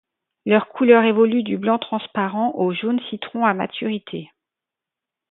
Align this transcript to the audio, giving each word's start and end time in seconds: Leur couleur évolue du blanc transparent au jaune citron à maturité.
Leur 0.47 0.69
couleur 0.69 1.03
évolue 1.03 1.43
du 1.43 1.59
blanc 1.59 1.77
transparent 1.77 2.53
au 2.55 2.73
jaune 2.73 2.99
citron 3.11 3.45
à 3.45 3.53
maturité. 3.53 4.31